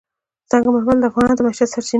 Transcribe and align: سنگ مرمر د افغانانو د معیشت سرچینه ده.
سنگ 0.49 0.65
مرمر 0.73 0.97
د 0.99 1.03
افغانانو 1.09 1.37
د 1.37 1.41
معیشت 1.45 1.69
سرچینه 1.73 1.85
ده. 1.85 1.89